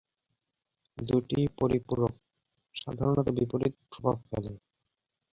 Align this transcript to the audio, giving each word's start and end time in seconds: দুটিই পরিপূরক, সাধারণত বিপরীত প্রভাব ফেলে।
দুটিই 0.97 1.47
পরিপূরক, 1.59 2.13
সাধারণত 2.75 3.27
বিপরীত 3.37 3.73
প্রভাব 3.91 4.17
ফেলে। 4.27 4.51